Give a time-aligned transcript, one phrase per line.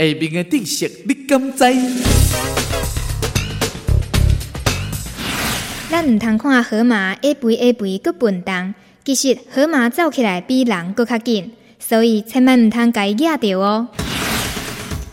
[0.00, 1.64] 下面的知识你敢知？
[5.90, 8.74] 咱毋通看河马一肥一肥阁笨重，
[9.04, 11.50] 其实河马走起来比人佫较紧，
[11.80, 13.88] 所以千万毋通甲伊举着哦。